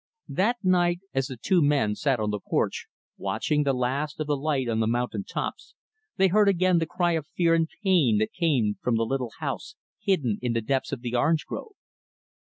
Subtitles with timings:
[0.29, 4.35] That night, as the two men sat on the porch, watching the last of the
[4.35, 5.75] light on the mountain tops,
[6.17, 9.75] they heard again the cry of fear and pain that came from the little house
[9.99, 11.73] hidden in the depths of the orange grove.